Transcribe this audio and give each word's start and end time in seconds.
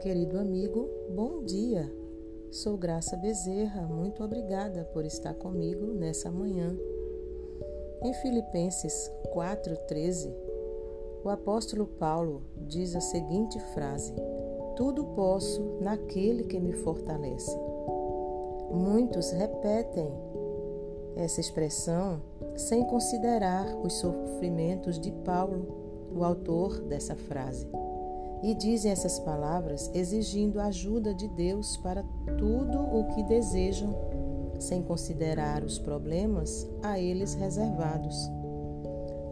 Querido 0.00 0.38
amigo, 0.38 0.88
bom 1.14 1.44
dia. 1.44 1.94
Sou 2.50 2.78
Graça 2.78 3.18
Bezerra, 3.18 3.82
muito 3.82 4.24
obrigada 4.24 4.82
por 4.94 5.04
estar 5.04 5.34
comigo 5.34 5.88
nessa 5.88 6.30
manhã. 6.30 6.74
Em 8.02 8.14
Filipenses 8.14 9.12
4:13, 9.30 10.34
o 11.22 11.28
apóstolo 11.28 11.86
Paulo 11.86 12.42
diz 12.56 12.96
a 12.96 13.00
seguinte 13.02 13.60
frase: 13.74 14.14
Tudo 14.74 15.04
posso 15.04 15.76
naquele 15.82 16.44
que 16.44 16.58
me 16.58 16.72
fortalece. 16.72 17.54
Muitos 18.70 19.32
repetem 19.32 20.10
essa 21.14 21.42
expressão 21.42 22.22
sem 22.56 22.86
considerar 22.86 23.66
os 23.84 23.92
sofrimentos 23.92 24.98
de 24.98 25.12
Paulo, 25.12 26.08
o 26.16 26.24
autor 26.24 26.80
dessa 26.84 27.14
frase 27.14 27.68
e 28.42 28.54
dizem 28.54 28.90
essas 28.90 29.18
palavras 29.18 29.90
exigindo 29.94 30.60
a 30.60 30.66
ajuda 30.66 31.14
de 31.14 31.28
Deus 31.28 31.76
para 31.76 32.02
tudo 32.38 32.78
o 32.78 33.04
que 33.14 33.22
desejam, 33.24 33.94
sem 34.58 34.82
considerar 34.82 35.62
os 35.62 35.78
problemas 35.78 36.68
a 36.82 36.98
eles 36.98 37.34
reservados. 37.34 38.30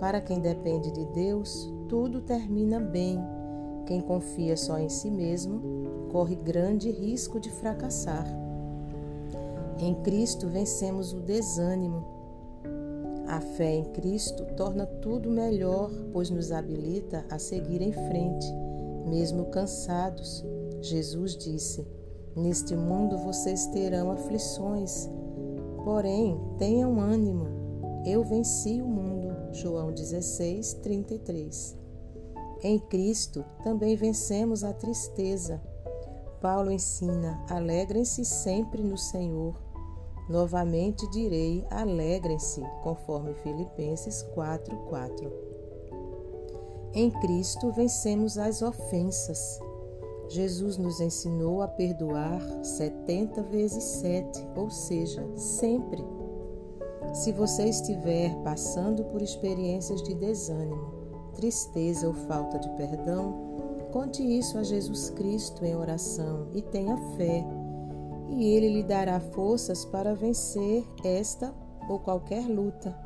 Para 0.00 0.20
quem 0.20 0.40
depende 0.40 0.90
de 0.90 1.04
Deus, 1.06 1.72
tudo 1.88 2.20
termina 2.20 2.80
bem. 2.80 3.18
Quem 3.86 4.00
confia 4.00 4.56
só 4.56 4.78
em 4.78 4.88
si 4.88 5.10
mesmo 5.10 6.08
corre 6.10 6.36
grande 6.36 6.90
risco 6.90 7.38
de 7.38 7.50
fracassar. 7.50 8.26
Em 9.78 9.94
Cristo 10.02 10.48
vencemos 10.48 11.12
o 11.12 11.20
desânimo. 11.20 12.04
A 13.26 13.40
fé 13.40 13.76
em 13.76 13.84
Cristo 13.84 14.44
torna 14.56 14.86
tudo 14.86 15.30
melhor, 15.30 15.90
pois 16.12 16.30
nos 16.30 16.52
habilita 16.52 17.24
a 17.30 17.38
seguir 17.38 17.82
em 17.82 17.92
frente 17.92 18.46
mesmo 19.06 19.46
cansados. 19.46 20.44
Jesus 20.80 21.36
disse: 21.36 21.86
Neste 22.36 22.74
mundo 22.74 23.18
vocês 23.18 23.66
terão 23.68 24.10
aflições, 24.10 25.08
porém 25.84 26.38
tenham 26.58 27.00
ânimo, 27.00 27.46
eu 28.04 28.24
venci 28.24 28.82
o 28.82 28.86
mundo. 28.86 29.34
João 29.52 29.92
16, 29.92 30.74
33. 30.82 31.76
Em 32.62 32.78
Cristo 32.78 33.44
também 33.62 33.94
vencemos 33.94 34.64
a 34.64 34.72
tristeza. 34.72 35.62
Paulo 36.40 36.70
ensina: 36.70 37.44
alegrem-se 37.48 38.24
sempre 38.24 38.82
no 38.82 38.98
Senhor. 38.98 39.54
Novamente 40.28 41.08
direi: 41.10 41.64
alegrem-se, 41.70 42.62
conforme 42.82 43.34
Filipenses 43.34 44.22
4, 44.34 44.76
4. 44.88 45.53
Em 46.94 47.10
Cristo 47.10 47.72
vencemos 47.72 48.38
as 48.38 48.62
ofensas. 48.62 49.58
Jesus 50.28 50.76
nos 50.76 51.00
ensinou 51.00 51.60
a 51.60 51.66
perdoar 51.66 52.40
70 52.62 53.42
vezes 53.42 53.82
7, 53.82 54.46
ou 54.54 54.70
seja, 54.70 55.26
sempre. 55.34 56.04
Se 57.12 57.32
você 57.32 57.64
estiver 57.64 58.32
passando 58.44 59.04
por 59.06 59.20
experiências 59.20 60.02
de 60.04 60.14
desânimo, 60.14 60.94
tristeza 61.34 62.06
ou 62.06 62.14
falta 62.14 62.60
de 62.60 62.68
perdão, 62.76 63.88
conte 63.90 64.22
isso 64.22 64.56
a 64.56 64.62
Jesus 64.62 65.10
Cristo 65.10 65.64
em 65.64 65.74
oração 65.74 66.46
e 66.54 66.62
tenha 66.62 66.96
fé, 67.16 67.44
e 68.30 68.44
Ele 68.44 68.68
lhe 68.68 68.82
dará 68.84 69.18
forças 69.18 69.84
para 69.84 70.14
vencer 70.14 70.84
esta 71.04 71.52
ou 71.88 71.98
qualquer 71.98 72.46
luta. 72.46 73.03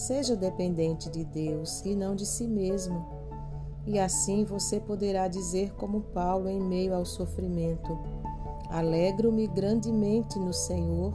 Seja 0.00 0.34
dependente 0.34 1.10
de 1.10 1.26
Deus 1.26 1.84
e 1.84 1.94
não 1.94 2.16
de 2.16 2.24
si 2.24 2.46
mesmo. 2.46 3.06
E 3.86 3.98
assim 3.98 4.46
você 4.46 4.80
poderá 4.80 5.28
dizer, 5.28 5.74
como 5.74 6.00
Paulo, 6.00 6.48
em 6.48 6.58
meio 6.58 6.94
ao 6.94 7.04
sofrimento: 7.04 7.98
Alegro-me 8.70 9.46
grandemente 9.46 10.38
no 10.38 10.54
Senhor, 10.54 11.12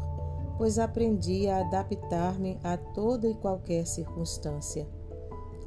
pois 0.56 0.78
aprendi 0.78 1.48
a 1.48 1.62
adaptar-me 1.62 2.60
a 2.64 2.78
toda 2.78 3.28
e 3.28 3.34
qualquer 3.34 3.88
circunstância. 3.88 4.88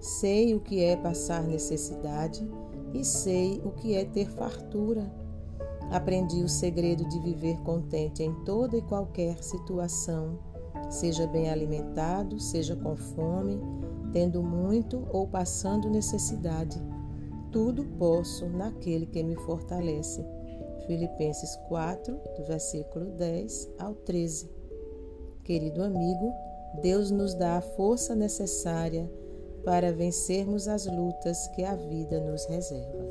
Sei 0.01 0.55
o 0.55 0.61
que 0.61 0.85
é 0.85 0.95
passar 0.95 1.43
necessidade 1.43 2.49
e 2.95 3.05
sei 3.05 3.61
o 3.65 3.73
que 3.73 3.97
é 3.97 4.05
ter 4.05 4.31
fartura. 4.31 5.13
Aprendi 5.91 6.41
o 6.45 6.49
segredo 6.49 7.05
de 7.09 7.19
viver 7.19 7.59
contente 7.63 8.23
em 8.23 8.33
toda 8.45 8.77
e 8.77 8.83
qualquer 8.83 9.43
situação 9.43 10.39
seja 10.91 11.27
bem 11.27 11.51
alimentado, 11.51 12.39
seja 12.39 12.75
com 12.77 12.97
fome, 12.97 13.61
tendo 14.13 14.43
muito 14.43 15.07
ou 15.11 15.27
passando 15.27 15.91
necessidade. 15.91 16.81
Tudo 17.51 17.85
posso 17.99 18.47
naquele 18.47 19.07
que 19.07 19.23
me 19.23 19.37
fortalece. 19.37 20.25
Filipenses 20.87 21.57
4, 21.69 22.19
do 22.37 22.45
versículo 22.45 23.11
10 23.13 23.71
ao 23.79 23.95
13. 23.95 24.51
Querido 25.45 25.83
amigo, 25.83 26.33
Deus 26.83 27.11
nos 27.11 27.35
dá 27.35 27.57
a 27.57 27.63
força 27.63 28.15
necessária 28.15 29.11
para 29.65 29.93
vencermos 29.93 30.69
as 30.69 30.87
lutas 30.87 31.49
que 31.49 31.65
a 31.65 31.75
vida 31.75 32.21
nos 32.21 32.47
reserva. 32.47 33.07